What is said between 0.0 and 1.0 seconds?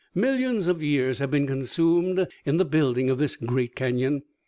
"Millions of